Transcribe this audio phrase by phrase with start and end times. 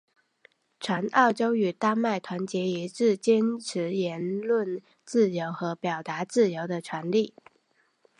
[0.79, 7.35] 全欧洲与丹麦团结一致坚持言论自由和表达自由的权利。